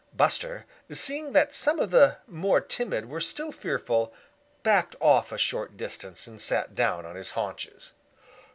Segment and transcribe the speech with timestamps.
[0.15, 4.11] Buster, seeing that some of the more timid were still fearful,
[4.63, 7.91] backed off a short distance and sat down on his haunches.